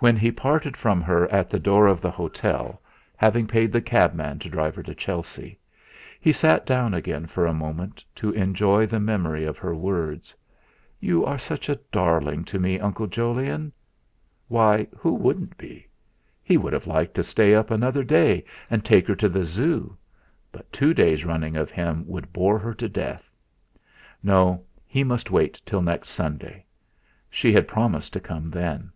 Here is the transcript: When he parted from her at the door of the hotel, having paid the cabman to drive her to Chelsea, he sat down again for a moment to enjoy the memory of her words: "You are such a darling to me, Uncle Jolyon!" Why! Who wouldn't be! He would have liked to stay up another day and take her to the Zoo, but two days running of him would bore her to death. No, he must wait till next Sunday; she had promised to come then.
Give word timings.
When 0.00 0.18
he 0.18 0.30
parted 0.30 0.76
from 0.76 1.00
her 1.00 1.26
at 1.32 1.48
the 1.48 1.58
door 1.58 1.86
of 1.86 2.02
the 2.02 2.10
hotel, 2.10 2.82
having 3.16 3.46
paid 3.46 3.72
the 3.72 3.80
cabman 3.80 4.38
to 4.40 4.50
drive 4.50 4.74
her 4.76 4.82
to 4.82 4.94
Chelsea, 4.94 5.58
he 6.20 6.30
sat 6.30 6.66
down 6.66 6.92
again 6.92 7.24
for 7.24 7.46
a 7.46 7.54
moment 7.54 8.04
to 8.16 8.32
enjoy 8.32 8.84
the 8.84 9.00
memory 9.00 9.46
of 9.46 9.56
her 9.56 9.74
words: 9.74 10.34
"You 11.00 11.24
are 11.24 11.38
such 11.38 11.70
a 11.70 11.80
darling 11.90 12.44
to 12.44 12.58
me, 12.58 12.78
Uncle 12.78 13.06
Jolyon!" 13.06 13.72
Why! 14.48 14.86
Who 14.94 15.14
wouldn't 15.14 15.56
be! 15.56 15.86
He 16.42 16.58
would 16.58 16.74
have 16.74 16.86
liked 16.86 17.14
to 17.14 17.22
stay 17.22 17.54
up 17.54 17.70
another 17.70 18.04
day 18.04 18.44
and 18.68 18.84
take 18.84 19.06
her 19.08 19.14
to 19.16 19.28
the 19.30 19.46
Zoo, 19.46 19.96
but 20.52 20.70
two 20.70 20.92
days 20.92 21.24
running 21.24 21.56
of 21.56 21.70
him 21.70 22.04
would 22.06 22.30
bore 22.30 22.58
her 22.58 22.74
to 22.74 22.90
death. 22.90 23.30
No, 24.22 24.64
he 24.86 25.02
must 25.02 25.30
wait 25.30 25.58
till 25.64 25.80
next 25.80 26.10
Sunday; 26.10 26.66
she 27.30 27.54
had 27.54 27.66
promised 27.66 28.12
to 28.12 28.20
come 28.20 28.50
then. 28.50 28.92